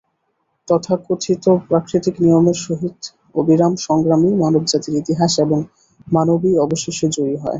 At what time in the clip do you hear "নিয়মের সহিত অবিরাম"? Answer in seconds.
2.23-3.73